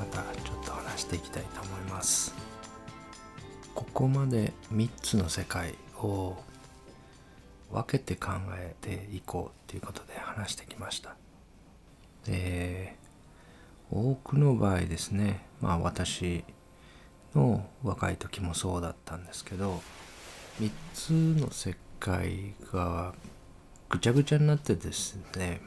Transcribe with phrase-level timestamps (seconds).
[0.00, 2.34] またちょっと話していきたいと思います。
[3.74, 6.38] ここまで3つの世界を
[7.70, 11.16] 分けて考えていこうっていうことで話してきました。
[12.24, 12.96] で
[13.90, 16.44] 多くの場合ですねまあ私
[17.34, 19.82] の若い時もそうだったんですけど
[20.60, 23.14] 3つの世界が
[23.90, 25.60] ぐちゃぐちゃになってですね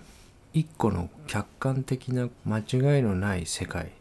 [0.53, 3.91] 一個の客観的な間違いのない世界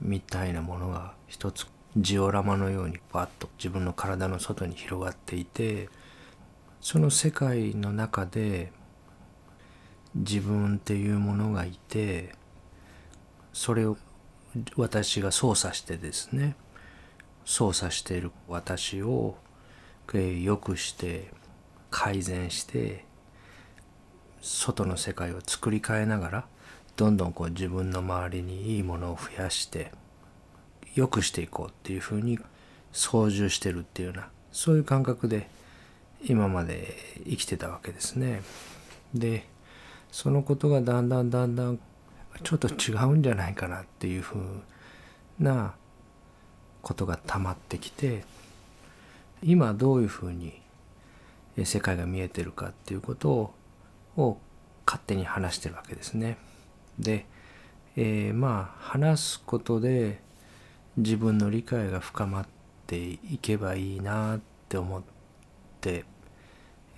[0.00, 5.88] みたいなものが一つジオラマのようにバッと自分の体の外に広がっていて
[6.80, 8.72] その世界の中で
[10.14, 12.34] 自分っていうものがいて
[13.52, 13.96] それを
[14.76, 16.56] 私が操作してですね
[17.44, 19.36] 操作している私を
[20.12, 21.30] 良くして
[21.90, 23.04] 改善して
[24.40, 26.46] 外の世界を作り変えながら
[26.96, 29.92] どんどんこう自分の周りにいいものを増やして
[30.94, 32.38] 良くしていこうっていうふうに
[32.92, 35.48] 操縦してるっていうようなそういう感覚で
[36.24, 38.42] 今まで生きてたわけですね。
[39.14, 39.46] で
[40.12, 41.78] そのことがだんだんだんだん
[42.42, 44.62] ちょっと違うんじゃないかなっていうふう
[45.38, 45.74] な
[46.82, 48.24] ことがたまってきて
[49.42, 50.60] 今どういうふうに
[51.64, 53.52] 世界が見えてるかっていうこと
[54.16, 54.38] を
[54.86, 56.38] 勝手に話してるわけですね。
[56.98, 57.26] で、
[57.96, 60.20] えー、まあ話すことで
[60.96, 62.46] 自分の理解が深まっ
[62.86, 65.02] ていけばいいなって思っ
[65.80, 66.04] て、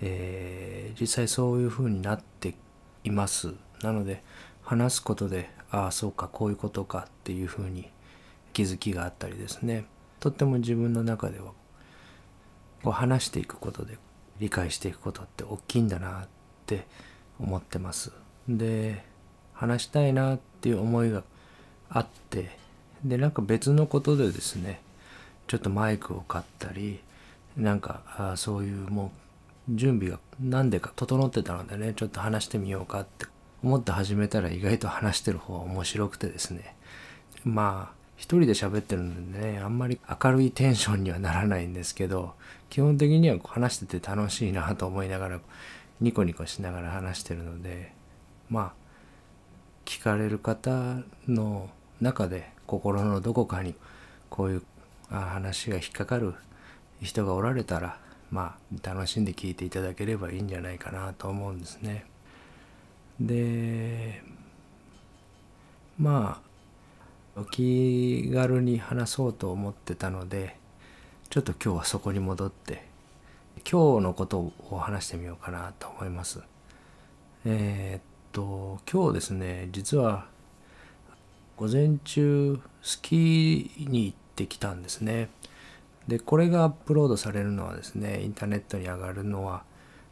[0.01, 2.55] えー、実際そういうふうになって
[3.03, 3.53] います。
[3.81, 4.23] なので
[4.63, 7.89] 話すことでああそうかこういうことかっていうふうに
[8.53, 9.85] 気づきがあったりですね
[10.19, 11.51] とっても自分の中では
[12.83, 13.97] こう話していくことで
[14.39, 16.27] 理解していくことって大きいんだなっ
[16.65, 16.85] て
[17.39, 18.11] 思ってます。
[18.47, 19.03] で
[19.53, 21.23] 話したいなっていう思いが
[21.89, 22.57] あって
[23.03, 24.81] でなんか別のことでですね
[25.47, 26.99] ちょっとマイクを買ったり
[27.57, 29.11] なんかあそういうも
[29.69, 33.25] う準備が何でか整ってたのでねちょっと話してみようかって
[33.63, 36.75] 思って始めたら意外と話してる方が面白くてですね。
[37.45, 42.33] まあ一人で喋ってるんでねあんまり明るいテンションにはならないんですけど
[42.69, 45.39] 基本的には話してて楽しいなと思いながら
[45.99, 47.91] ニコニコしながら話してるので
[48.49, 48.73] まあ
[49.85, 51.69] 聞かれる方の
[51.99, 53.75] 中で心のどこかに
[54.29, 54.63] こういう
[55.09, 56.33] 話が引っかかる
[57.01, 57.97] 人がおられたら
[58.31, 62.05] まあ楽しんで聞いていただければいいんじゃないかなと思うんですね。
[63.19, 64.23] で
[65.99, 66.41] ま
[67.35, 70.57] あお気軽に話そうと思ってたので
[71.29, 72.85] ちょっと今日はそこに戻って
[73.69, 76.41] 今日のことを話してみようかなと思います。
[77.45, 78.01] えー、っ
[78.31, 80.27] と今日ですね実は
[81.57, 85.29] 午前中スキーに行ってきたんですね。
[86.07, 89.63] でこれがアップロードされるのはですねインターネットに上がるのは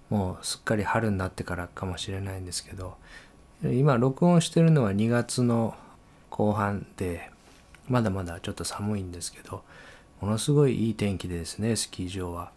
[0.09, 2.96] もうすっかり春になってからかもしれないんですけど
[3.63, 5.75] 今録音してるのは2月の
[6.30, 7.30] 後半で
[7.90, 9.63] まだまだちょっと寒いんですけど
[10.22, 12.51] ものすごいいい天気でですねスキー場は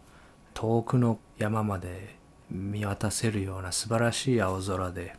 [0.53, 2.15] 遠くの山まで
[2.49, 5.15] 見渡せるような素晴らしい青空で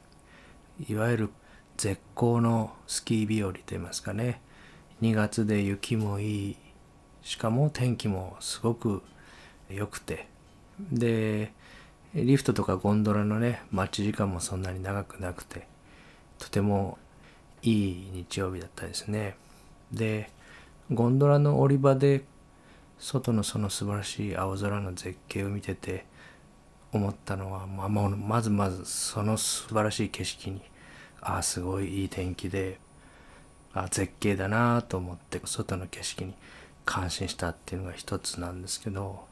[0.89, 1.31] いわゆる
[1.77, 4.41] 絶好のスキー日和といいますかね。
[5.03, 6.57] 2月で雪もいい。
[7.23, 9.03] しかも天気もすごく
[9.69, 10.29] 良くて。
[10.93, 11.53] で
[12.15, 15.67] リフトとかゴンドラのね待ち時間もそんなに長くなくて。
[16.39, 16.99] とても
[17.63, 19.37] いい日曜日だったですね。
[19.93, 20.31] で
[20.93, 22.25] ゴンドラの降り場で
[22.99, 26.07] 外のその素晴らしい青空の絶景を見てて
[26.93, 30.63] 思ったのは、まあ、まずまずその素晴らしい景色に
[31.21, 32.79] ああすごいいい天気で
[33.75, 36.35] あ絶景だなと思って外の景色に
[36.85, 39.25] 感心したっていうのが一つなんですけど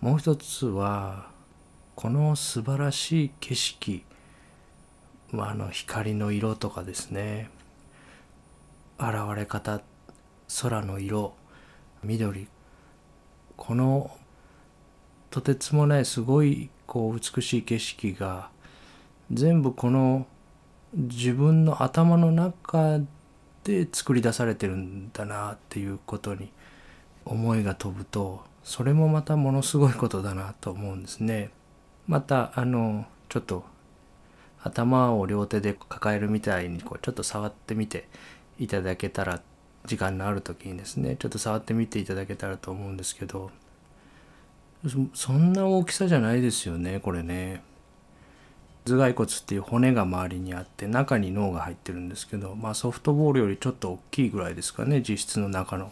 [0.00, 1.30] もう一つは
[1.94, 4.04] この素晴らしい景色
[5.32, 7.48] あの光の色とかですね
[8.98, 9.80] 現れ方
[10.62, 11.34] 空の色
[12.02, 12.46] 緑
[13.56, 14.10] この
[15.30, 18.50] とてつもないすごいこう美しい景色が
[19.32, 20.26] 全部この
[20.94, 23.00] 自分の頭の中
[23.64, 26.50] で作り出されてるんだなっていうことに
[27.24, 31.50] 思いが飛ぶとそれもまたものすごいことだなと思うんですね。
[32.06, 33.64] またあのちょっと
[34.62, 38.08] 頭を両手で抱えるみたいにこうちょっと触ってみて
[38.58, 39.42] いただけたら
[39.84, 43.50] 時間のある時にですねちょっと触ってみていただけたらと思うんですけど
[45.14, 47.62] そんな大きさじゃないですよねこれね
[48.84, 55.90] 頭蓋骨っていう骨が周りにあって中に脳が入ってるんですけど、まあ、ソフトボールよりちょっと大きいぐらいですかね実質の中の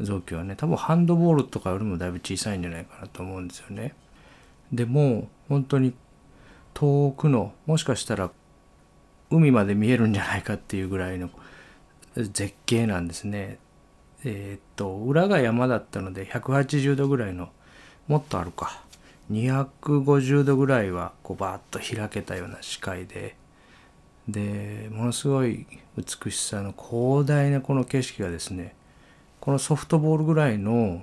[0.00, 3.94] 臓器はね多分ハンドボールとかよりもだいぶ小さいんじゃないかなと思うんですよね。
[4.72, 5.94] でも本当に
[6.74, 8.30] 遠くのもしかしたら
[9.30, 11.30] 海まで見えるんじゃないかっていうぐらいの
[12.14, 13.58] 絶景なんですね。
[14.24, 17.48] えー、っと裏が山だったので180度ぐらいの
[18.06, 18.82] もっとあるか
[19.30, 23.36] 250度ぐらいはこうバーッと開けたような視界で
[24.28, 25.66] でものすごい
[25.96, 28.74] 美しさの広大なこの景色がですね
[29.40, 31.02] このソフトボールぐらいの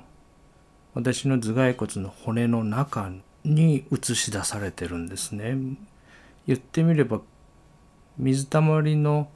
[0.93, 3.11] 私の頭蓋骨の骨の中
[3.43, 5.55] に映し出されてるんですね。
[6.47, 7.21] 言ってみれば
[8.17, 9.27] 水たまりの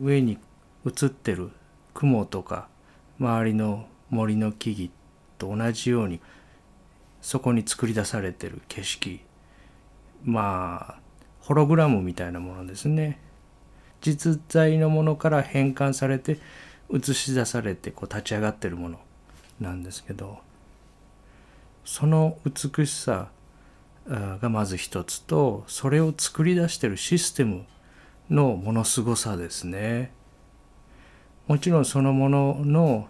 [0.00, 0.38] 上に
[0.86, 1.50] 映ってる
[1.94, 2.68] 雲とか
[3.18, 4.90] 周りの森の木々
[5.38, 6.20] と同じように
[7.22, 9.20] そこに作り出されてる景色。
[10.24, 11.00] まあ
[11.40, 13.18] ホログラムみたいなものですね。
[14.02, 16.38] 実在のものから変換されて
[16.92, 19.00] 映し出されてこう立ち上がってるもの
[19.58, 20.40] なんですけど。
[21.84, 23.28] その美しさ
[24.06, 27.64] がまず一つとそれを作り出してるシステム
[28.30, 30.12] のものすごさですね。
[31.48, 33.08] もちろんそのものの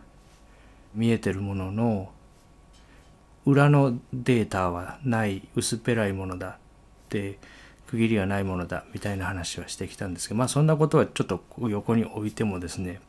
[0.94, 2.10] 見えてるものの
[3.44, 6.52] 裏のデータはない薄っぺらいものだっ
[7.08, 7.38] て
[7.88, 13.00] 区切りがないものだみたいな話はしてきたんですけどまあそんなことはちょっと横に置いてもですね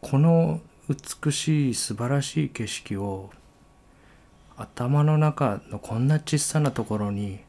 [0.00, 3.30] この美しい素晴らしい景色を
[4.56, 7.40] 頭の中のこんな小さなところに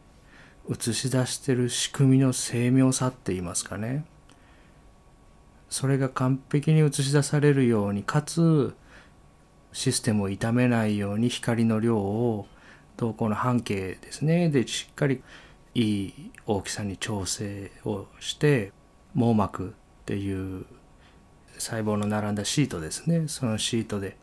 [0.70, 4.06] 映し出してる仕組みの精妙さって言いますかね。
[5.70, 8.76] それが完璧に映し出されるようにかつ
[9.78, 12.48] システムを傷めないように光の量を
[12.98, 14.50] 瞳孔の半径ですね。
[14.50, 15.22] でしっかり
[15.76, 18.72] いい大きさに調整をして
[19.14, 19.72] 網膜っ
[20.08, 20.66] ていう
[21.60, 23.28] 細胞の並んだシートですね。
[23.28, 24.18] そのシートで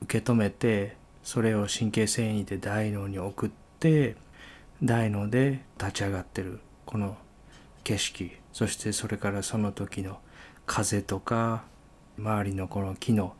[0.00, 4.16] 受け止めてそれを神経繊維で大脳に送って
[4.82, 7.18] 大脳で立ち上がってるこの
[7.82, 8.32] 景色。
[8.54, 10.18] そしてそれからその時の
[10.64, 11.64] 風とか
[12.18, 13.34] 周りのこの木の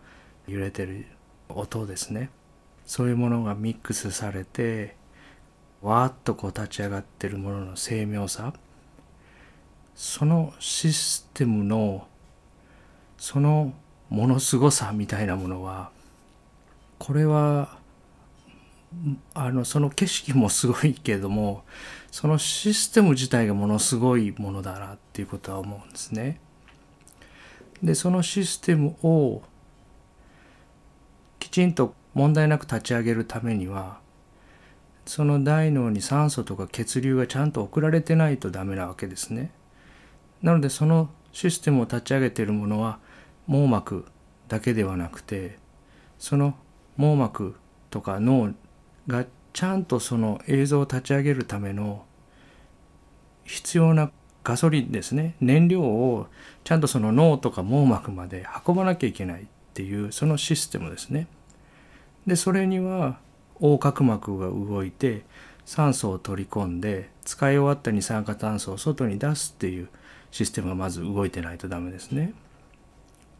[0.46, 1.06] 揺れてる
[1.48, 2.30] 音ですね
[2.86, 4.96] そういうものがミックスされて
[5.82, 8.52] わーっとこう立ち上がってるものの精妙さ
[9.94, 12.06] そのシステムの
[13.16, 13.72] その
[14.08, 15.90] ものすごさみたいなものは
[16.98, 17.78] これは
[19.34, 21.64] あのその景色もすごいけども
[22.10, 26.40] そのシステム自体がものすごいものだなっていうことは思うんですね。
[27.82, 29.42] でそのシステムを
[31.54, 34.00] ちんと問題なく立ち上げるためには
[35.06, 39.52] その大脳に酸素とか血流がちゃんと送られてないとダメなわけですね。
[40.42, 42.98] なのでそのシステムを立ち上げているものは
[43.46, 44.04] 網膜
[44.48, 45.60] だけではなくて
[46.18, 46.56] その
[46.96, 47.54] 網膜
[47.88, 48.52] とか脳
[49.06, 52.04] がちゃんとその映像を立ち上げるための
[53.44, 54.10] 必要な
[54.42, 56.26] ガソリンですね燃料を
[56.64, 61.28] ちゃんとその脳とか網膜まで運ばなきゃいけないっていうそのシステムですね。
[62.26, 63.18] でそれには
[63.60, 65.24] 横隔膜が動いて
[65.64, 69.88] 酸素を取り込んで使い終わった二酸化炭素を外に出すっていう
[70.30, 72.34] システムがまず動いてないとダメですね。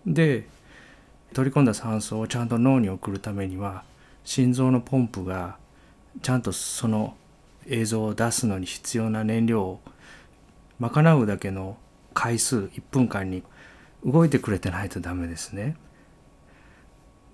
[0.06, 0.46] で
[1.32, 3.82] 取り込んだ酸素をちゃんと脳に送るためには
[4.24, 5.56] 心臓のポンプが
[6.22, 7.16] ちゃんとその
[7.66, 9.80] 映像を出すのに必要な燃料を
[10.78, 11.76] 賄うだけの
[12.12, 13.42] 回数1分間に
[14.04, 15.76] 動いてくれてないとダメですね。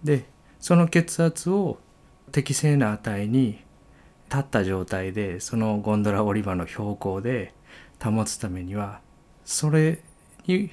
[0.02, 0.24] で
[0.60, 1.78] その血圧を
[2.32, 3.64] 適正な値に
[4.30, 7.52] 立った状態でそのゴンドラ降り場の標高で
[8.02, 9.00] 保つためには
[9.44, 10.00] それ
[10.46, 10.70] に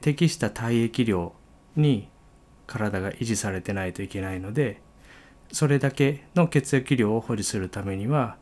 [0.00, 1.32] 適した体液量
[1.76, 2.08] に
[2.66, 4.80] 体が維持されてないといけないので
[5.52, 8.36] それだけの血液量を保持するためには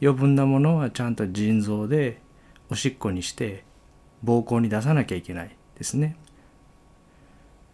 [0.00, 2.20] 余分なものはちゃんと腎臓で
[2.70, 3.64] おしっこにして
[4.24, 6.16] 膀胱に出さなきゃいけないですね。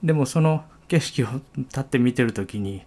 [0.03, 2.83] でもその景色を立って見てる時に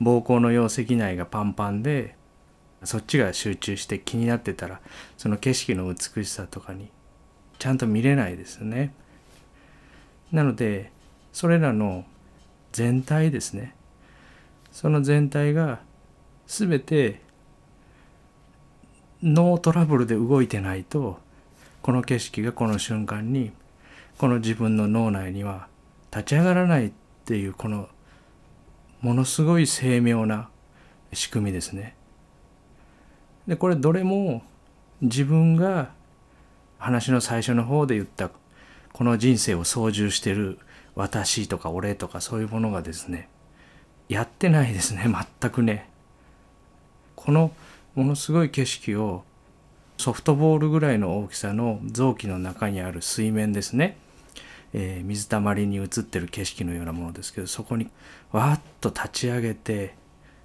[0.00, 2.16] 膀胱の容積内がパンパンで
[2.84, 4.80] そっちが集中して気になってたら
[5.18, 6.88] その景色の美しさとかに
[7.58, 8.94] ちゃんと見れないですよね。
[10.32, 10.90] なので
[11.34, 12.06] それらの
[12.72, 13.74] 全体ですね
[14.72, 15.80] その全体が
[16.46, 17.20] 全て
[19.22, 21.18] ノートラブルで動いてないと
[21.82, 23.52] この景色がこの瞬間に
[24.16, 25.68] この自分の脳内には
[26.10, 26.90] 立ち上がらない
[27.30, 27.88] っていうこの
[29.02, 30.48] ものすごい精妙な
[31.12, 31.94] 仕組みですね。
[33.46, 34.42] でこれどれも
[35.00, 35.92] 自分が
[36.78, 38.32] 話の最初の方で言った
[38.92, 40.58] この人生を操縦してる
[40.96, 43.28] 私とか俺とかそういうものがですね
[44.08, 45.04] やってないですね
[45.40, 45.88] 全くね。
[47.14, 47.52] この
[47.94, 49.22] ものすごい景色を
[49.98, 53.98] ソフトボールぐらいの大きさの臓器の中にある水面ですね、
[54.72, 57.88] えー、水たまりに映ってる景色のようなものですけどそこに
[58.32, 59.94] わーっと立ち上げて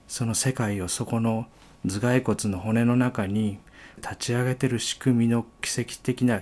[0.08, 1.48] その世界をそこの
[1.86, 3.60] 頭蓋骨の骨の中に
[3.98, 6.42] 立ち上げてる仕組みの奇跡的な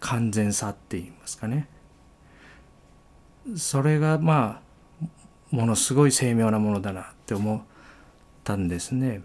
[0.00, 1.68] 完全さって言いますかね
[3.56, 5.06] それがまあ
[5.50, 7.62] ものすごい精妙なものだなって思っ
[8.42, 9.22] たんですね。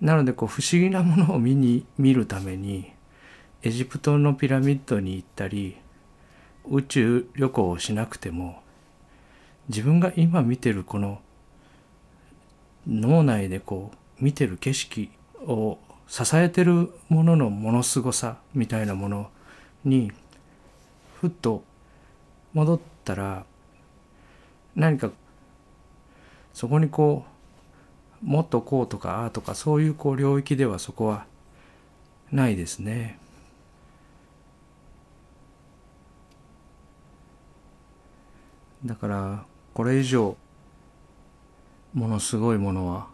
[0.00, 2.92] なのでこう不思議なものを見に見るために
[3.62, 5.76] エジプトのピラミッドに行ったり
[6.70, 8.62] 宇宙旅行をしなくても
[9.68, 11.20] 自分が今見てるこの
[12.86, 15.10] 脳内でこう見てる景色
[15.46, 19.30] を支えてるもののものすごさみたいなもの
[19.84, 20.12] に
[21.20, 21.64] ふっと
[22.52, 23.44] 戻ったら
[24.76, 25.10] 何か
[26.52, 27.24] そこにこ
[28.22, 31.26] うもっとこうとかああとかそういうこう領域ではそこは
[32.32, 33.18] ないですね。
[38.84, 40.36] だからこれ以上
[41.94, 43.06] ものすごいものは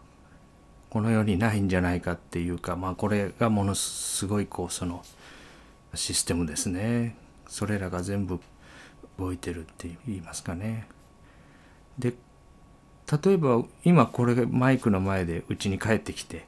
[0.89, 5.03] この世にないんじゃないかっていうかまあこれがものすごいこうその
[5.93, 7.15] システムですね
[7.47, 8.39] それらが全部
[9.17, 10.87] 動いてるって言いますかね。
[11.99, 12.13] で
[13.23, 16.47] 例えば今これマイクの前でうちに帰ってきて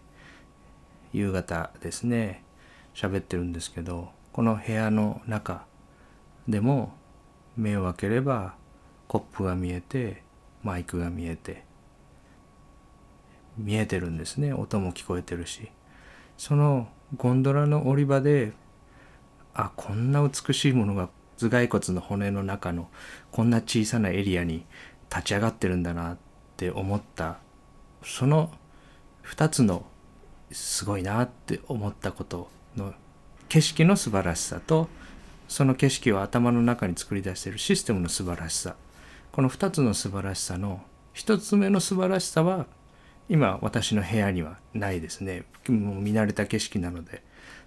[1.11, 2.43] 夕方ですね
[2.95, 5.65] 喋ってるんですけどこの部屋の中
[6.47, 6.93] でも
[7.57, 8.55] 目を開ければ
[9.13, 10.23] コップが見えて
[10.63, 11.63] マイクが見えて
[13.55, 14.53] 見えてるんですね。
[14.53, 15.69] 音も聞こえてるし。
[16.35, 18.53] そのゴンドラの降り場で
[19.53, 22.89] あこんな美しいものが頭蓋骨の骨の中の
[23.31, 24.65] こんな小さなエリアに
[25.11, 26.17] 立ち上がってるんだなっ
[26.57, 27.37] て思った。
[28.03, 28.49] その
[29.25, 29.85] 2つの
[30.51, 32.95] すごいなって思ったことの
[33.47, 34.89] 景色の素晴らしさと
[35.47, 38.75] その景色を頭の中に作り出しているシステムの素晴らしさ。
[39.33, 40.83] この2つの素晴らしさの
[41.15, 42.67] 1つ目の素晴らしさは
[43.27, 45.45] 今私の部屋にはないですね。
[45.67, 47.23] もう見慣れた景色なので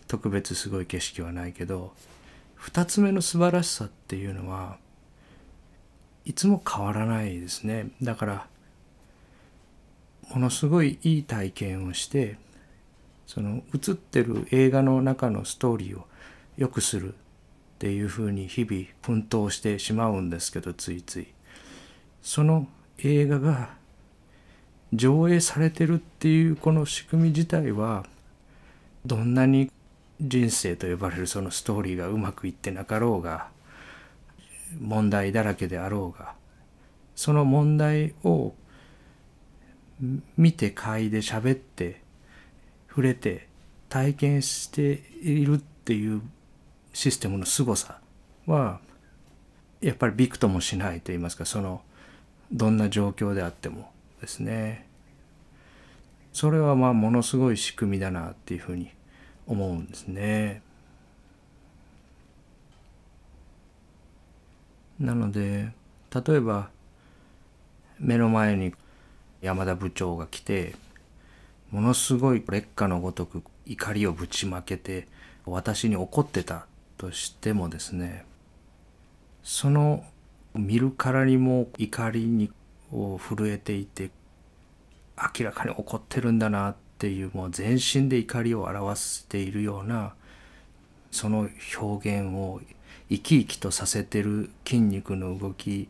[0.06, 1.92] 特別すごい景色はないけど
[2.60, 4.76] 2つ目の素晴らしさっていうのは
[6.24, 7.88] いつも変わらないですね。
[8.00, 8.46] だから
[10.30, 12.38] ものすごいいい体験をして
[13.26, 16.06] その映ってる映画の中のストーリーを
[16.56, 17.16] 良くするっ
[17.80, 21.35] ていうふうに日々奮闘してしまうんですけどついつい。
[22.26, 22.66] その
[22.98, 23.76] 映画が
[24.92, 28.04] 上映されてるっていうこの仕組み自体は
[29.06, 29.70] どんなに
[30.20, 33.46] 人生と呼ばれるそのストーリーがうまくいってなかろうが
[34.80, 36.34] 問題だらけであろうが
[37.14, 38.54] その問題を
[40.36, 42.02] 見て嗅いで喋って
[42.88, 43.46] 触れて
[43.88, 46.22] 体験しているっていう
[46.92, 48.00] システムの凄さ
[48.46, 48.80] は
[49.80, 51.82] やっぱりびくともしないと言いますかその
[52.52, 54.86] どんな状況であってもですね
[56.32, 58.90] それはまあものすごい仕組みだなっていうふうに
[59.46, 60.60] 思うんですね。
[65.00, 65.72] なので
[66.14, 66.68] 例えば
[67.98, 68.74] 目の前に
[69.40, 70.74] 山田部長が来て
[71.70, 75.06] ものすごい劣化のごとく怒りをぶちまけて
[75.44, 78.24] 私に怒ってたとしてもですね
[79.42, 80.04] その
[80.56, 82.50] 見るからにも怒りに
[82.92, 84.10] を震えていて
[85.38, 90.14] 明らかに怒ってるんだなっていうもう全身で怒りを表しているような
[91.10, 91.48] その
[91.78, 92.60] 表現を
[93.08, 95.88] 生き生きとさせてる筋肉の動き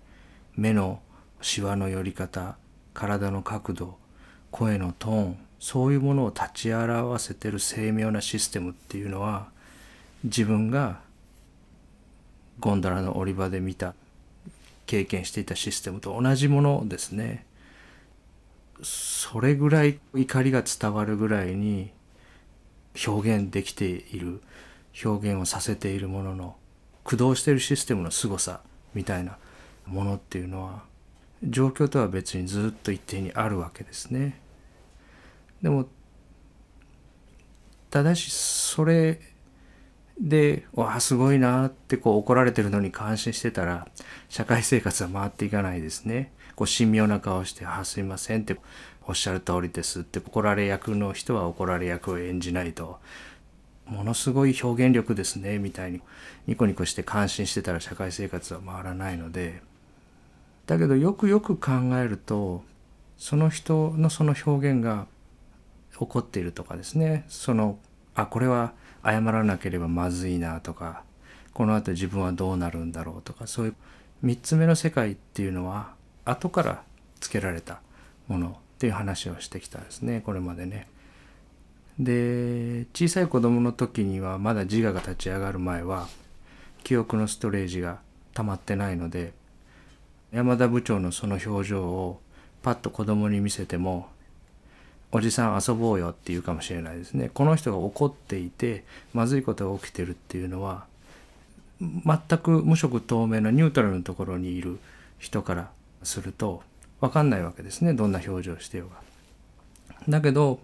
[0.56, 1.00] 目の
[1.40, 2.56] しわの寄り方
[2.94, 3.96] 体の角度
[4.50, 9.48] 声のトーンそういうものを立ち表せてる精妙なシステムっていうのは
[10.24, 11.00] 自分が
[12.60, 13.94] ゴンドラの降り場で見た
[14.86, 17.44] 経験していたシステムと同じものですね。
[18.82, 21.92] それぐらい怒りが伝わるぐらいに
[23.06, 24.42] 表現できている
[25.04, 26.56] 表現をさせているものの
[27.04, 28.60] 駆動しているシステムの凄さ
[28.94, 29.38] みたいな
[29.86, 30.82] ものっていうのは
[31.42, 34.40] 状況とは別にずっと一定にあるわけですね。
[35.62, 35.86] でも
[37.90, 39.20] ただしそれ
[40.18, 43.86] で「わあすごいな」ってこう怒られてるのに感心してたら
[44.28, 46.32] 社会生活は回っていかないですね。
[46.54, 48.56] こう神妙な顔して「あすいません」って
[49.06, 52.98] 「おっしゃる通りです」って怒られ役の人は怒られ役を演じないと。
[53.84, 56.00] ものすごい表現力ですねみたいに
[56.48, 59.62] ニコニコして感心してたら社会生活は回らないので。
[60.66, 62.64] だけどよくよく考えると
[63.16, 65.06] その人のその表現が
[65.92, 67.24] 起こっているとかですね。
[67.28, 67.78] その
[68.14, 68.72] あこれは
[69.06, 71.02] 謝らなければまずいなとか
[71.52, 73.74] このあと自分はどうなるんだろうとかそういう
[74.24, 75.94] 3つ目の世界っていうのは
[76.24, 76.82] 後から
[77.20, 77.80] つけられた
[78.26, 80.88] ものっていう話をしてきたんですねこれまでね。
[81.98, 86.08] で小さい子供の時にはまだ自我が立ち上がる前は
[86.84, 88.00] 記憶のストレージが
[88.34, 89.32] 溜まってないので
[90.30, 92.20] 山田部長のその表情を
[92.62, 94.08] パッと子供に見せても
[95.16, 97.30] 「おじさん遊ぼうよ」って言うかもしれないですね。
[97.32, 100.84] この人が怒っていてまずいことが起きてるっていうのは
[101.80, 104.78] 全く無色透明なニュートラルのところにいる
[105.18, 105.70] 人から
[106.02, 106.62] すると
[107.00, 108.96] 分かんないわけですねどんな表情をしてようが。
[110.06, 110.60] だけど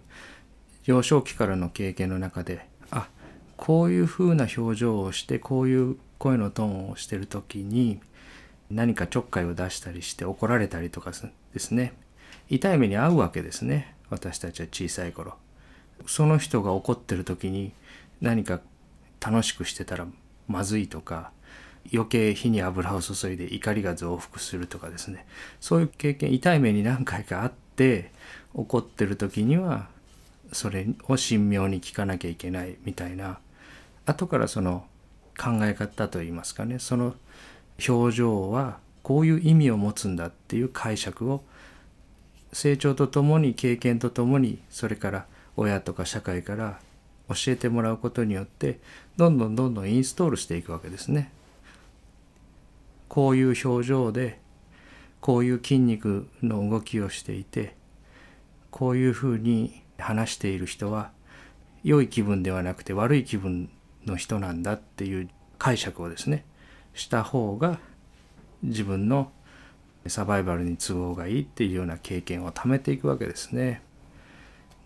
[0.85, 3.07] 幼少期からの経験の中であ
[3.57, 7.99] こういうふうな表情をしてこういう声のトーンをしてる時に
[8.69, 11.11] 何かちょっかいを出したりして怒られたりとか
[11.53, 11.93] ですね
[12.49, 15.35] 痛い目に遭うわけですね私たちは小さい頃。
[16.07, 17.71] その人が怒ってる時に
[18.21, 18.61] 何か
[19.19, 20.07] 楽しくしてたら
[20.47, 21.31] まずいとか
[21.93, 25.25] 余計火に油を注いで怒りが増幅するとかですね。
[25.59, 28.11] そういう経験痛い目に何回かあって
[28.53, 29.87] 怒ってる時には
[30.51, 33.39] それを神妙に聞かなきゃいけないみたいな。
[34.05, 34.85] 後からその
[35.37, 36.79] 考え方といいますかね。
[36.79, 37.15] その
[37.87, 41.43] 表情はこういう意味を持つんだっていう解釈を
[42.53, 45.25] 成長とともに経験とともにそれから
[45.57, 46.79] 親とか社会から
[47.29, 48.79] 教えてもらうことによって
[49.17, 51.31] どんどんどんどんインストールしていくわけですね。
[53.07, 54.39] こういう表情で
[55.21, 57.75] こういう筋肉の動きをしていて
[58.71, 61.11] こういうふうに話している人は
[61.83, 63.69] 良い気分ではなくて悪い気分
[64.05, 66.43] の人なんだっていう解釈をですね
[66.93, 67.79] した方が
[68.63, 69.31] 自分の
[70.07, 73.81] サバイバルに都合がいいっていうような経験を貯めていくわけですね。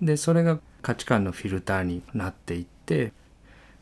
[0.02, 3.12] でそれが価値観のフィルターになっていって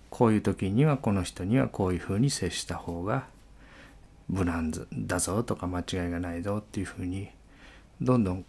[0.09, 3.27] こういう時にはこの人にはこういうふうに接した方が
[4.29, 7.29] 無難だぞとか間違いがないぞっていうふうに
[8.01, 8.45] どんどん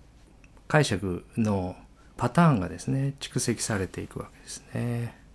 [0.69, 1.77] 解釈の
[2.17, 5.27] パターンがですね蓄積されていくわけですね。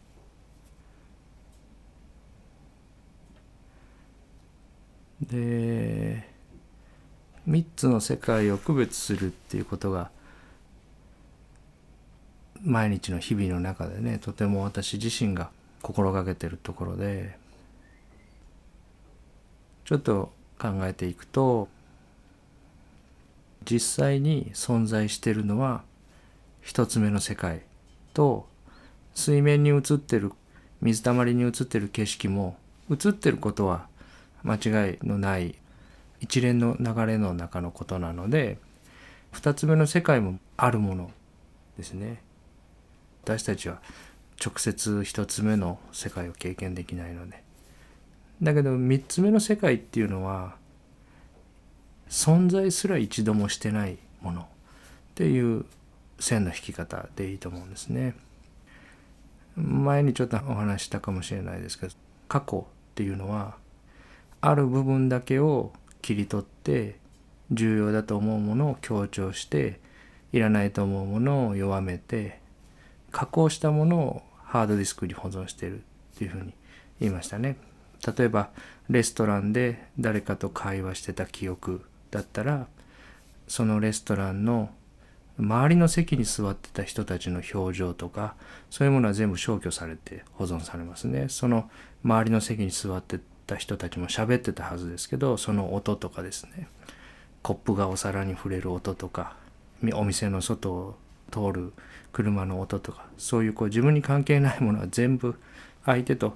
[5.21, 6.30] で
[7.49, 10.11] 3つの世界を区別するっていうことが
[12.63, 15.49] 毎日の日々の中でねとても私自身が
[15.81, 17.35] 心がけてるところで
[19.85, 21.67] ちょっと考えていくと
[23.69, 25.81] 実際に存在してるのは
[26.61, 27.61] 一つ目の世界
[28.13, 28.47] と
[29.15, 30.31] 水面に映ってる
[30.81, 32.57] 水たまりに映ってる景色も
[32.89, 33.87] 映ってることは
[34.43, 35.55] 間違いのない
[36.21, 38.57] 一連の流れの中のことなので
[39.31, 41.11] 二つ目の世界もあるもの
[41.77, 42.21] ですね
[43.23, 43.81] 私たちは
[44.43, 47.43] 直接一つ目の世界を経験できないので
[48.41, 50.55] だけど三つ目の世界っていうのは
[52.09, 54.45] 存在すら一度もしてないものっ
[55.15, 55.65] ていう
[56.19, 58.15] 線の引き方でいいと思うんですね。
[59.55, 61.93] 前にちょっとお話したかもしれないですけど
[62.27, 63.55] 過去っていうのは
[64.39, 66.99] ある部分だけを切り取って
[67.51, 69.79] 重要だと思うものを強調して
[70.33, 72.39] いらないと思うものを弱めて
[73.11, 75.81] 加工したものをハードディスクに保存してるっ
[76.17, 76.53] ていうふうに
[76.99, 77.57] 言いましたね。
[78.17, 78.49] 例えば
[78.89, 82.67] レストランで誰かと会話してた記憶だったら
[83.47, 84.69] そのレストランの
[85.37, 88.35] 周りの席に座ってた人たちの表情とか
[88.69, 91.69] そういうものは全部消去されて保存されますねその
[92.03, 93.19] 周りの席に座って
[93.51, 96.67] た人たちも喋ってたはずですけどその音とかですね
[97.41, 99.35] コップがお皿に触れる音とか
[99.93, 100.95] お店の外を
[101.31, 101.73] 通る
[102.13, 105.35] 車の音とかそういうこう自分に関係ないものは全部
[105.85, 106.35] 相手と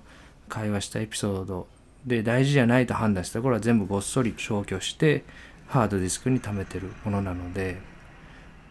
[0.50, 1.68] 会話したエピソード
[2.06, 5.24] で大事じゃないと判断した頃は全部ごっそり消去して
[5.68, 7.96] ハードディスクに貯めてるものなので。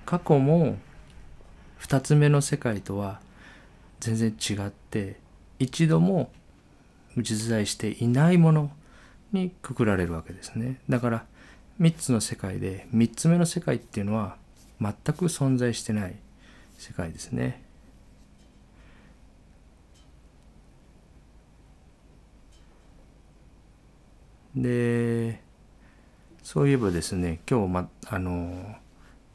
[0.04, 0.76] 過去も
[1.80, 3.20] 2つ目の世界とは
[4.00, 5.18] 全然違って
[5.58, 6.30] 一度も
[7.22, 8.70] 実在していないもの
[9.32, 10.80] にくくられるわけですね。
[10.88, 11.24] だから
[11.80, 14.36] 3つの世界で3つ目の世界っていうのは
[14.80, 16.16] 全く存在してない
[16.78, 17.62] 世界ですね。
[24.54, 25.40] で
[26.44, 28.76] そういえばですね今日まあの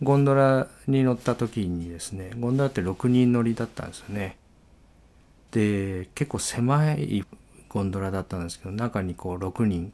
[0.02, 4.38] ゴンドラに乗った時にですねゴンドラって6人乗りだったんですよね。
[5.52, 7.26] で結構狭い
[7.70, 9.94] ゴンドラだったんですけど中にこう6人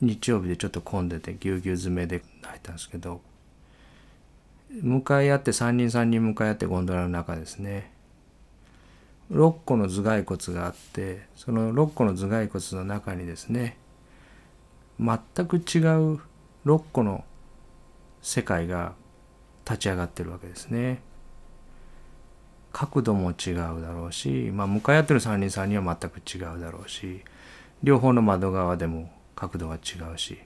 [0.00, 3.20] 日曜日でちょっと混んでてぎゅうぎゅう詰めで入ったんですけど
[4.70, 7.92] 向かい合って3人3人向かい合ってゴンドラの中ですね
[9.32, 13.76] 6個の頭蓋骨があってその6個の頭蓋骨の中にですね
[14.98, 16.20] 全く違う
[16.66, 17.24] 6個の
[18.22, 18.94] 世界が
[19.64, 21.00] 立ち上がってるわけですね。
[22.74, 27.22] 角度も違うだろうし、まあ、向かい合ってる3人3人は全く違うだろうし
[27.84, 29.78] 両方の窓側でも角度が違
[30.12, 30.38] うし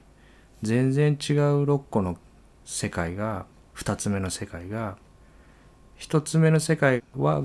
[0.62, 1.16] 全然違う
[1.64, 2.18] 6個の
[2.66, 4.98] 世界が2つ目の世界が
[6.00, 7.42] 1つ目の世界は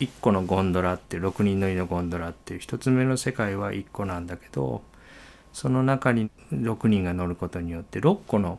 [0.00, 4.82] 1個のゴンドラって6人乗りのゴンドラっていう1つ目の世界は1個なんだけど
[5.52, 8.58] その中に6人が乗ることによって6個の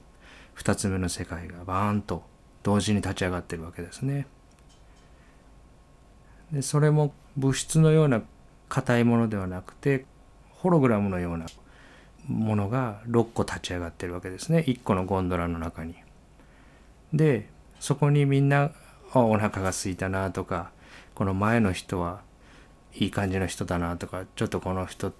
[0.57, 2.23] 2つ目の世界がバーンと
[2.63, 4.25] 同時に立ち上がってるわけですね。
[6.55, 8.21] でそれも物質のような
[8.69, 10.05] 硬いものではなくて
[10.51, 11.47] ホログラムのような
[12.27, 15.95] ものが6個立ち上がってるわけですね1個のゴンドラの中に。
[17.13, 17.49] で
[17.81, 18.71] そこにみんな
[19.13, 20.71] お腹が空いたなとか
[21.13, 22.21] この前の人は
[22.95, 25.11] いい感じの人だなとかちょっとこの人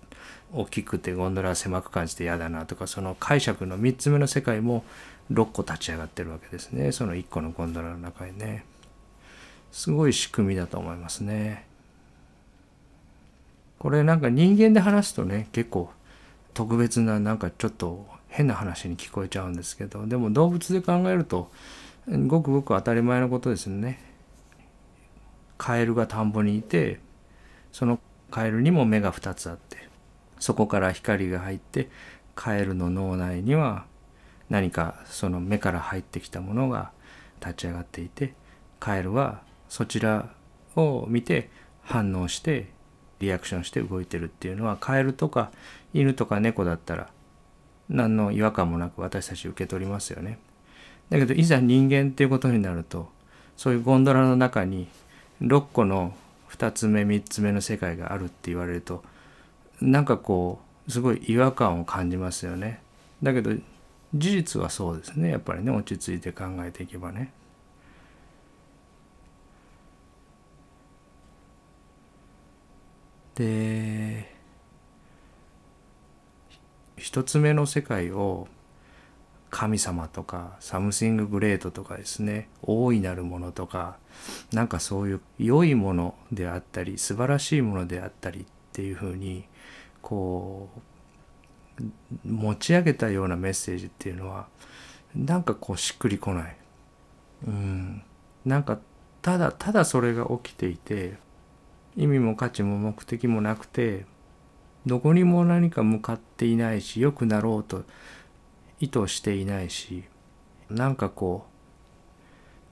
[0.54, 4.86] 大きくてゴンドラ狭く感じて嫌だなとかその解釈の3つ目の世界も
[5.32, 8.64] 6個立ち上がってるわけですねその1個のゴンドラの中にね。
[9.76, 11.66] すごい仕組みだと思いますね。
[13.78, 15.92] これなんか人間で話すとね結構
[16.54, 21.52] 特別ななんかちょっと変な話に聞こえちゃうんですけどでも動物で考えると
[22.08, 24.00] ごくごく当たり前のことですよね。
[25.58, 27.02] カエルが田んぼにいて
[27.74, 28.00] その
[28.32, 29.90] カエルにも目が2つあって
[30.40, 31.90] そこから光が入って
[32.34, 33.86] カエルの脳内には
[34.50, 36.92] 何かその目から入ってきたものが
[37.42, 38.34] 立ち上がっていて
[38.80, 39.44] カエルは
[39.76, 40.30] そちら
[40.78, 41.50] を見て
[41.82, 42.70] 反応して
[43.20, 45.52] リアクションして動いてるっていうのはカエルとか
[45.94, 47.10] 犬とか猫だったら
[47.90, 50.40] 何の違和感もなく私たち受け取りますよね。
[51.10, 53.10] だけどいざ人間っていうことになると
[53.58, 54.88] そういうゴンドラの中に
[55.42, 56.16] 6個の
[56.52, 59.04] 2つ目3つ目の世界があるって言われると
[59.82, 62.80] なんかこうすごい違和感を感じますよね。
[63.22, 63.52] だけど
[64.14, 67.34] 事実はそうですねやっぱりね落ち着いて考えていけばね。
[73.36, 74.34] で
[76.98, 78.48] 一つ目の世界を
[79.50, 83.98] 神様とかサムシンググレートとかですね大いなるものとか
[84.52, 89.46] なんかそういう良いものであったり素晴らしいものであったりっていうふうに
[90.02, 91.82] こう
[92.26, 94.48] 持ち上げたようなメッセージっていうのは
[95.16, 96.58] なんかこうしっくりこない。
[97.48, 98.04] うん、
[98.46, 98.80] なんか
[99.22, 101.16] ただただそれが起きていて
[101.98, 104.06] 意味も価値も目的もなくて
[104.86, 107.84] どこにも何か向かっていないし良くなろうと
[108.80, 110.04] 意図していないし
[110.70, 111.46] なんかこ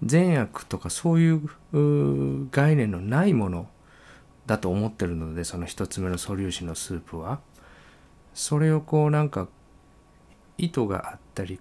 [0.02, 3.68] う善悪とかそういう概念のないもの
[4.46, 7.40] だと思ってるのでその一つ目の素粒子のスープは
[8.34, 9.48] それをこうなんか
[10.58, 11.60] 意図があったり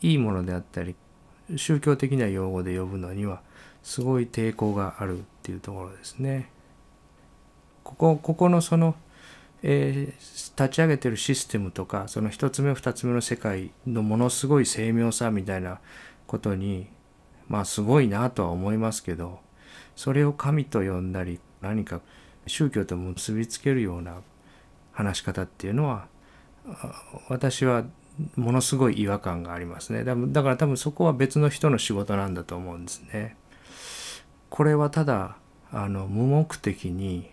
[0.00, 0.94] いいものであったり
[1.56, 3.42] 宗教的な用語で呼ぶのには
[3.82, 6.53] すごい抵抗があるっていうところですね。
[7.84, 8.96] ここここのその、
[9.62, 15.78] えー、立ち上げてるシステムとかその一つ目二つ目の世界のものすごい精妙さみたいな
[16.26, 16.88] ことに
[17.46, 19.38] まあすごいなとは思いますけど
[19.94, 22.00] それを神と呼んだり何か
[22.46, 24.16] 宗教と結びつけるような
[24.92, 26.06] 話し方っていうのは
[27.28, 27.84] 私は
[28.36, 33.36] ものすごい違和感がありますねだから多分そこは別の人の仕事なんだと思うんですね。
[34.50, 35.36] これはただ
[35.72, 37.28] あの無目的に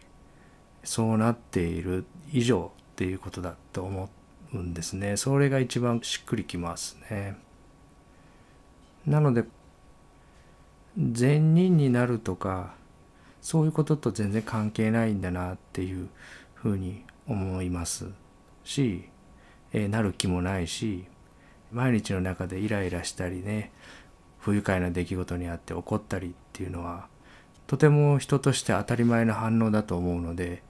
[0.83, 4.09] そうなっている以上っていうことだと思
[4.53, 5.17] うんですね。
[5.17, 7.37] それが一番しっくりきますね。
[9.05, 9.45] なので
[10.97, 12.73] 善人になるとか
[13.41, 16.09] そういうことと全然関係ないんだなっていう
[16.53, 18.07] ふうに思います
[18.63, 19.09] し、
[19.73, 21.05] えー、なる気もないし
[21.71, 23.71] 毎日の中でイライラしたりね
[24.39, 27.07] 不愉快な出来事にあって怒ったりっていうのは
[27.67, 30.61] とても人として当たり前の反応だと思うので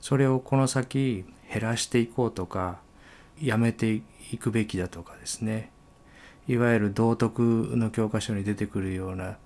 [0.00, 2.80] それをこの先減らしていこうとか
[3.40, 5.70] やめていくべきだとかですね。
[6.46, 9.36] いわゆる道徳の教科書に出てくるような、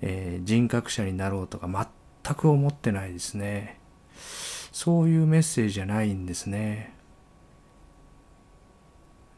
[0.00, 1.68] えー、人格者になろうとか
[2.24, 3.78] 全く思ってないですね。
[4.72, 6.94] そういうメッセージじゃないんですね。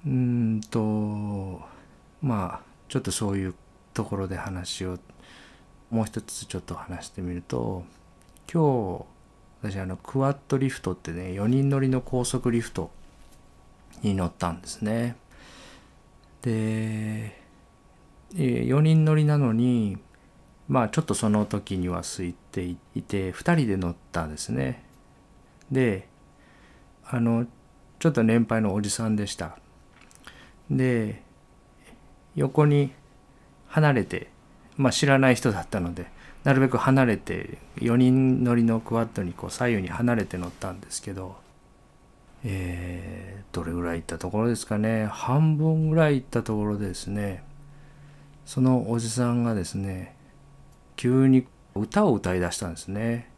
[0.06, 1.61] うんと
[2.22, 3.54] まあちょっとそういう
[3.92, 4.98] ところで話を
[5.90, 7.85] もう一つちょっと話してみると
[8.50, 9.19] 今日
[9.62, 12.90] 私あのクワッドリフトってね4人乗りの高速リフト
[14.02, 15.16] に乗ったんですね。
[16.42, 17.38] で
[18.34, 19.98] 4人乗りなのに
[20.68, 24.84] まあちょっとその時には空いていて2人で乗ったんですね。
[25.70, 26.08] で
[27.04, 27.46] あの
[27.98, 29.58] ちょっと年配のおじさんでした。
[30.70, 31.22] で
[32.34, 32.92] 横に
[33.66, 34.30] 離れて
[34.76, 36.06] まあ知らない人だったので
[36.44, 41.37] なるべく離れて4人乗りのクワッドにこう左右に離れて乗ったんですけど
[42.42, 47.42] えー、どれぐらい行ったところですかね半分ぐらい行ったところでですね
[48.46, 50.16] そのおじさんがですね
[50.96, 53.31] 急に歌を歌い出したんですね。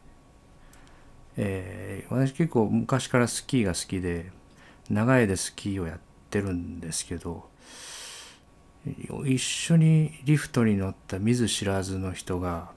[1.37, 4.31] えー、私結構昔からスキーが好きで
[4.89, 7.49] 長いでスキーをやってるんですけど
[9.25, 12.69] 一緒にリフトに乗った見ず知らずの人が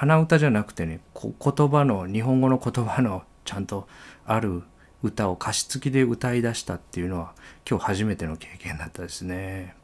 [0.00, 3.86] 鼻歌じゃなくてね言葉の日本語の言葉のちゃんと
[4.24, 4.62] ある
[5.02, 7.34] 歌を歌詞付きで歌い出したっていうのは
[7.68, 9.76] 今日初めての経験だったですね。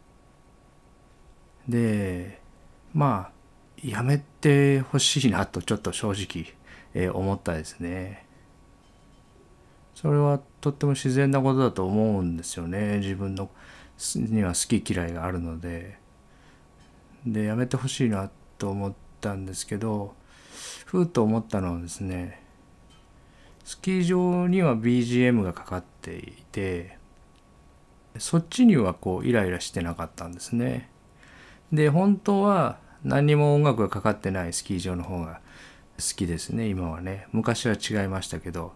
[1.69, 2.41] で
[2.95, 6.55] まあやめてほしいなとちょっと正直、
[6.95, 8.25] えー、思ったですね。
[9.95, 13.51] それはとっても自然なことだと思うんですよね自分の
[14.15, 15.99] には好き嫌いがあるので。
[17.27, 20.15] でやめてほしいなと思ってたんですけど
[20.85, 22.43] ふうと思ったのはですね
[23.65, 26.99] スキー場には BGM がかかっていて
[28.19, 30.89] そっちにはこうイライラしてなかったんですね。
[31.73, 35.41] で本当は何にも音楽がかかってないスキー場の方が
[35.99, 38.73] 好きですね今はね昔は違いましたけど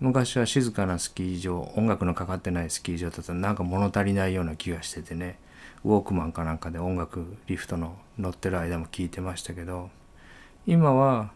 [0.00, 5.38] 昔は静かなスキー場音楽のかかってないスキー場だとなんか物足りないような気がしててね
[5.84, 9.90] ウォークマンかなんかで音楽リフトの乗ってる間も聞いてましたけど
[10.66, 11.30] 今は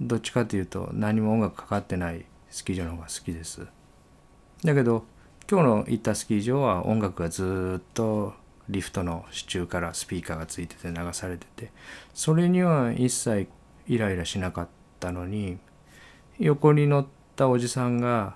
[0.00, 3.66] どっちかというと何も音楽かかってないスキー場の方が好きです。
[4.64, 5.04] だけど
[5.48, 8.34] 今日の行ったスキー場は音楽がずっと
[8.68, 11.70] リフトの支柱からスピーカーがついてて流されてて
[12.14, 13.48] それには一切
[13.86, 14.68] イライラしなかっ
[14.98, 15.58] たのに
[16.38, 18.34] 横に乗ったおじさんが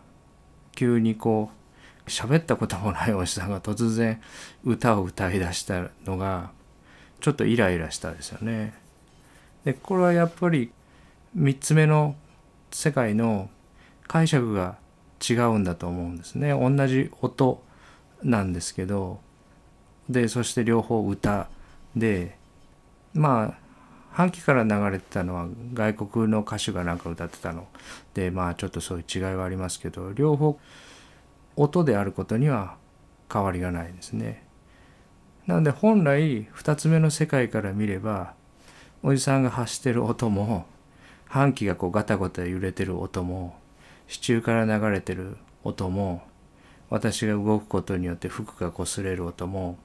[0.72, 1.59] 急にこう
[2.06, 4.20] 喋ったこともないおじさんが突然
[4.64, 6.50] 歌を歌い出したのが
[7.20, 8.74] ちょっとイライラしたですよね。
[9.64, 10.72] でこれはやっぱり
[11.36, 12.16] 3つ目の
[12.70, 13.50] 世界の
[14.08, 14.78] 解釈が
[15.28, 16.50] 違うんだと思うんですね。
[16.50, 17.62] 同じ音
[18.22, 19.20] なんですけど
[20.08, 21.48] でそして両方歌
[21.94, 22.36] で
[23.14, 23.70] まあ
[24.12, 27.68] 半期から流れてたのは外国の歌手がなんか歌ってたの
[28.14, 30.58] でまあちょっとそういう違いはありますけど両方
[31.56, 32.76] 音であることには
[33.32, 34.44] 変わりがないですね。
[35.46, 38.34] なので本来2つ目の世界から見れば
[39.02, 40.66] おじさんが発してる音も
[41.26, 43.56] 半旗がこうガタガタ揺れてる音も
[44.06, 46.22] 支柱から流れてる音も
[46.88, 49.78] 私が動くことによって服が擦れる音も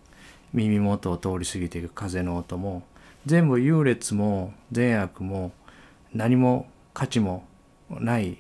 [0.53, 2.83] 耳元を通り過ぎていく風の音も
[3.25, 5.51] 全部優劣も善悪も
[6.13, 7.45] 何も価値も
[7.89, 8.37] ない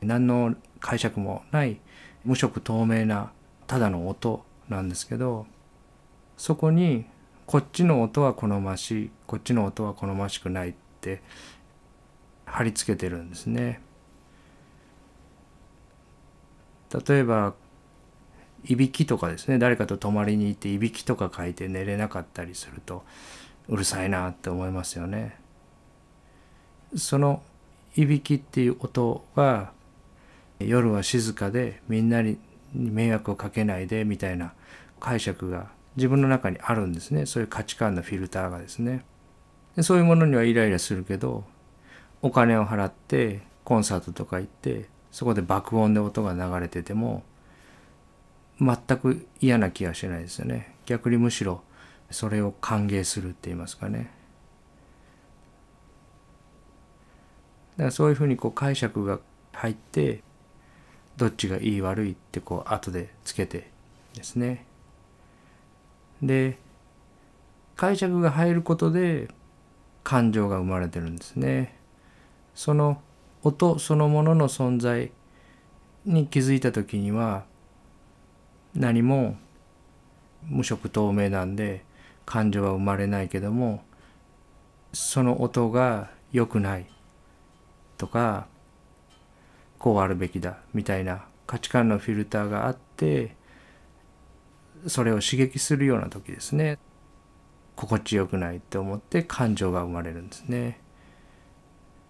[0.00, 1.80] 何の解釈もない
[2.28, 3.32] 無色透明な
[3.66, 5.46] ただの音なんですけど
[6.36, 7.06] そこに
[7.46, 11.22] こっちの音は好ましいこっちの音は好ましくないって
[12.44, 13.80] 貼り付けてるんですね。
[17.06, 17.54] 例えば
[18.64, 23.04] いびきとかですね誰かと泊まりに行っていびきとか書いて寝れなかったりすると
[23.68, 25.38] うるさいなって思いますよね。
[26.94, 27.42] その
[27.96, 29.72] いびきっていう音は
[30.60, 32.38] 夜は静かでみんなに
[32.74, 34.52] 迷惑をかけないでみたいな
[35.00, 37.26] 解釈が自分の中にあるんですね。
[37.26, 39.04] そういう価値観のフィルターがですね。
[39.76, 41.44] でそういうものにはイライラするけど
[42.22, 47.22] お金を払ってコンサートとか行ってそこで爆音で音が流れてても
[48.60, 50.74] 全く嫌な気がしないですよね。
[50.86, 51.62] 逆にむしろ
[52.10, 54.10] それを歓迎するって言いますかね。
[57.76, 59.20] だからそういうふうにこう解釈が
[59.52, 60.22] 入って
[61.18, 63.70] どっちがいい悪いってこう後でつけて
[64.14, 64.64] ですね。
[66.22, 66.58] で
[67.76, 69.28] 解釈が入ることで
[70.04, 71.76] 感情が生まれてるんですね。
[72.54, 73.02] その
[73.42, 75.10] 音そのものの存在
[76.06, 77.44] に気づいた時には
[78.74, 79.36] 何も
[80.46, 81.84] 無色透明なんで
[82.26, 83.82] 感情は生まれないけども
[84.92, 86.86] その音が良くない
[87.96, 88.46] とか
[89.78, 93.36] こうあるべきだみたいな価値観のフィルターがあって
[94.86, 96.78] それを刺激するような時ですね
[97.76, 100.80] 心地よくないって思って感情が生まれるんですね。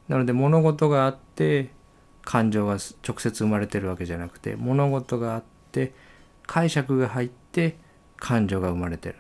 [0.09, 1.71] なので物事があって
[2.23, 5.93] 感情が直接生まれてるわけじゃなくて物事があって
[6.47, 7.77] 解釈が入って
[8.17, 9.17] 感情が生まれてる。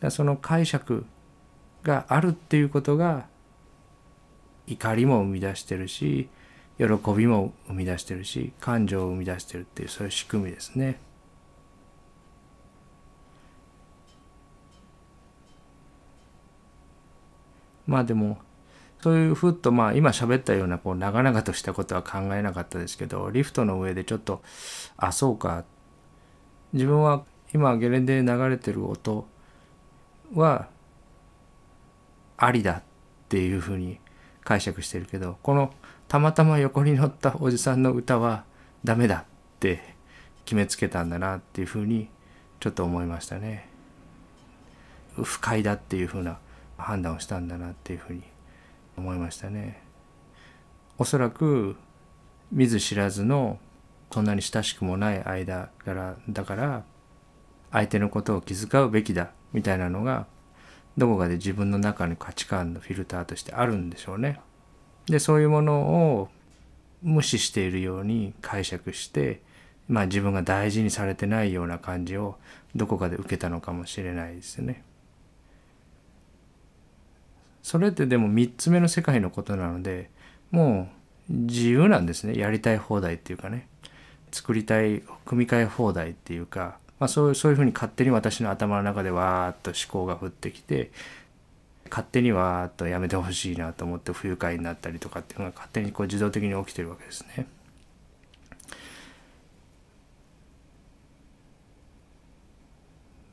[0.00, 1.04] だその解釈
[1.82, 3.26] があるっていうことが
[4.66, 6.30] 怒りも生み出してるし
[6.80, 10.98] 喜びも生み出してるし感情を生み出してるっていうそういう仕組みですね。
[17.86, 18.38] まあでも
[19.02, 24.42] そういうふっとまあ今喋ったようなこう長々としたことは考えなかったですけどリフトの上でちょっと
[24.96, 25.64] あそうか
[26.72, 29.26] 自分は今ゲレンデで流れてる音
[30.34, 30.68] は
[32.36, 32.82] ありだっ
[33.28, 33.98] ていうふうに
[34.44, 35.72] 解釈してるけどこの
[36.08, 38.44] たまたま横に乗ったおじさんの歌は
[38.84, 39.24] ダメだっ
[39.60, 39.94] て
[40.44, 42.08] 決めつけたんだなっていうふうに
[42.58, 43.68] ちょっと思いましたね。
[45.14, 46.38] 不快だっていうふうな
[46.76, 48.22] 判断をしたんだなっていうふうに
[48.96, 49.82] 思いましたね。
[50.98, 51.76] おそらく
[52.52, 53.58] 見ず知らずの
[54.10, 56.82] そんなに親しくもない間からだから
[57.70, 60.26] 相手のことを気遣うべきだみたいなのが
[60.98, 64.40] どこかで自分の中に価値観のフィルターとしてあるんでしょうね。
[65.06, 66.28] でそういうものを
[67.02, 69.40] 無視しているように解釈して
[69.88, 72.36] まあ自分が大事にされてないような感じを
[72.76, 74.84] どこかで受けたのかもしれないですね。
[77.62, 80.10] それってでも3つ目の世界のことなので
[80.50, 80.88] も
[81.28, 83.68] う自由なんですねやりたい放題っていうかね
[84.32, 90.92] 作りたい組み替え放題っていうか、まあ、そうそういうふうに勝手に私の頭の中でわーっと思考が降ってきて
[91.90, 97.46] 勝手にわーっとやめてほしいなと思って不愉快になったりとかっていうのが勝手にこう自動的に起きてるわけですね。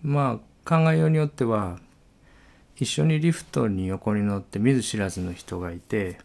[0.02, 1.80] まあ考えようによっては
[2.78, 6.20] 一緒にリフトに横に乗って見ず知らずの人がいて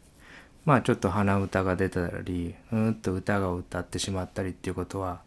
[0.64, 5.20] まあちょっと鼻歌が出たりうんと歌が歌ってしまったりっていうことは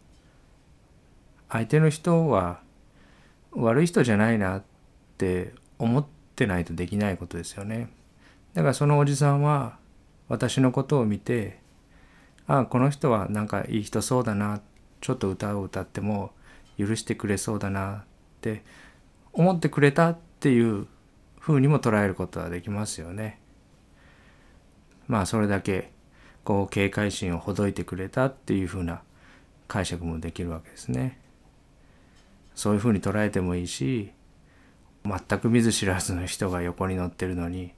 [1.48, 2.60] 相手の人は
[3.52, 4.62] 悪い人じゃないなっ
[5.18, 7.88] て思ってないとできないことですよね。
[8.54, 9.78] だからそのおじさんは
[10.28, 11.58] 私のことを見て
[12.46, 14.60] ああこの人はなんかいい人そうだな
[15.00, 16.32] ちょっと歌を歌っても
[16.78, 18.04] 許してくれそうだなっ
[18.40, 18.62] て
[19.32, 20.86] 思ってくれたっていう
[21.38, 23.40] 風にも捉えることはできますよね。
[25.06, 25.92] まあそれだけ
[26.44, 29.02] こう警戒心をほどいてくれたっていう風な
[29.68, 31.20] 解釈もできるわけですね。
[32.56, 34.10] そういう風に捉えてもいいし
[35.04, 37.72] 全く見ず知らずの人が横に乗ってるのに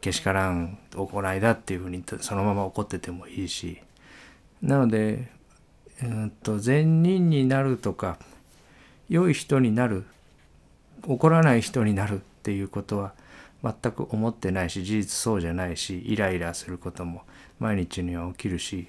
[0.00, 3.80] けしからん行いだっていう風にそのまま怒っててもいいし。
[4.62, 5.30] なので、
[6.02, 8.18] うんと善人になるとか
[9.08, 10.04] 良い人になる
[11.06, 13.14] 怒らない人になるっていうことは
[13.62, 17.22] 全く思ってないし事実そうじゃないしイライラすることも
[17.58, 18.88] 毎日には起きるし。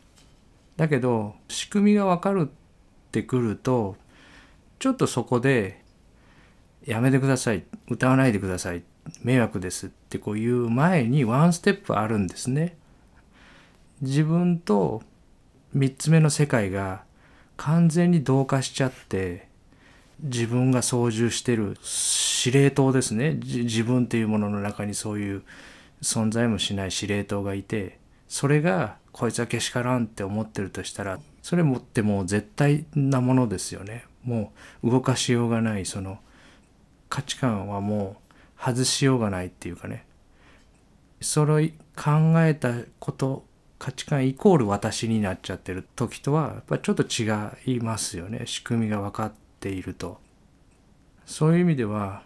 [0.78, 3.96] だけど仕組みが分かるってくると
[4.80, 5.84] ちょっとそこで
[6.86, 8.84] 「やめてください歌わないでください
[9.24, 12.78] 迷惑です」ってこういう前にワンステップあるんですね。
[14.02, 15.02] 自分と
[15.76, 17.04] 3つ目の世界が
[17.56, 19.48] 完全に同化しちゃって
[20.22, 25.44] 自分が操縦してる司令塔ですね自分っていうものの中にそういう
[26.02, 34.52] 存在もしない司令塔がいてそれがこいつはけしからんって思ってるとしたらそれもってもう絶対なものですよねも
[34.84, 36.20] う動かしようがないその
[37.10, 38.18] 価値観はも
[38.60, 40.06] う外しようがないっていうかね。
[41.22, 43.46] それ考えたこと
[43.80, 48.44] 価値観イコール私になっちゃってる時とはやっぱちょっと違いますよね。
[48.46, 50.20] 仕組みが分かっていると。
[51.26, 52.24] そういう意味では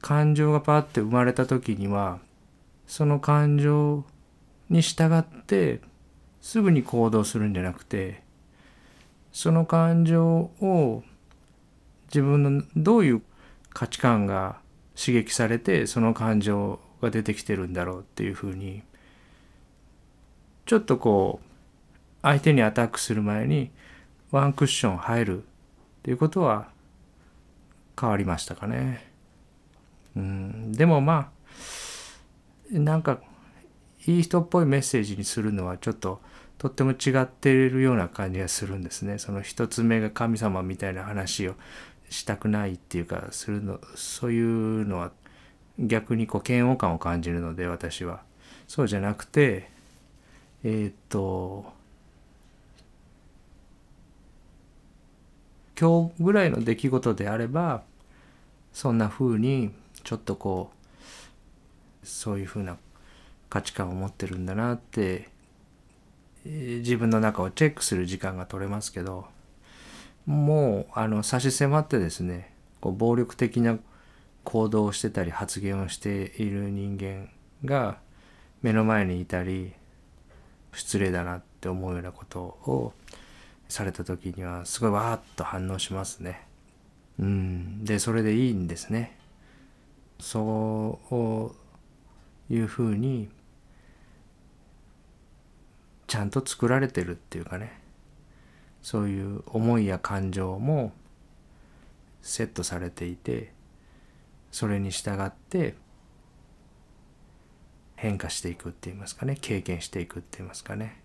[0.00, 2.18] 感情がパッて生まれた時には
[2.86, 4.04] その感情
[4.68, 5.80] に従って
[6.40, 8.21] すぐに行動するんじゃなくて
[9.32, 11.02] その感情を
[12.06, 13.22] 自分のどういう
[13.70, 14.60] 価値観が
[14.94, 18.82] 刺激されてその感情が出てきてるんだろうっていうふうに
[20.66, 21.46] ちょっとこう
[22.22, 23.70] 相手にアタックする前に
[24.30, 25.46] ワンクッション入るっ
[26.02, 26.68] ていうことは
[27.98, 29.10] 変わりましたかね。
[30.16, 31.30] うんでもま
[32.74, 33.20] あなんか
[34.06, 36.20] いい人っぽいメッセージにするのはちょっと
[36.62, 39.18] とっても違っているような感じがするんですね。
[39.18, 41.56] その一つ目が神様みたいな話を
[42.08, 45.10] したくないっていうかするのそういうのは
[45.80, 48.22] 逆にこう嫌悪感を感じるので私は
[48.68, 49.70] そうじゃなくて
[50.62, 51.72] えー、っと
[55.76, 57.82] 今日ぐらいの出来事であれば
[58.72, 59.72] そんな風に
[60.04, 60.70] ちょっとこ
[62.04, 62.76] うそういうふうな
[63.50, 65.31] 価値観を持ってるんだなって
[66.44, 69.26] 自分の中をチェックする時間が取れますけど
[70.26, 73.78] もうあの差し迫ってですねこう暴力的な
[74.44, 77.30] 行動をしてたり発言をしている人間
[77.64, 77.98] が
[78.60, 79.72] 目の前にいたり
[80.74, 82.92] 失礼だなって思うようなことを
[83.68, 86.46] された時にはすごいわーっと反応しますね。
[87.18, 89.18] うん、でそれでいいんですね。
[90.18, 91.52] そ
[92.50, 93.28] ういうふうに
[96.12, 97.72] ちゃんと作られてるっていうかね。
[98.82, 100.92] そういう思いや感情も
[102.20, 103.54] セットされていて
[104.50, 105.74] それに従って
[107.96, 109.38] 変化していくって言いますかね。
[109.40, 111.00] 経験していくって言いますかね。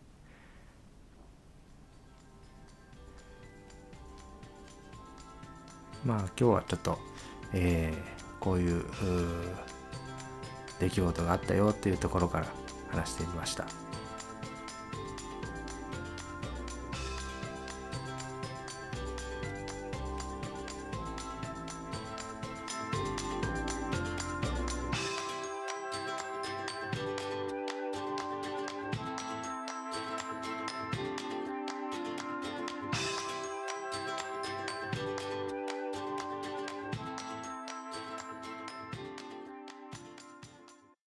[6.03, 6.99] まあ今日はちょっと、
[7.53, 8.83] えー、こういう
[10.81, 12.47] 出来事があったよっていうところから
[12.91, 13.86] 話してみました。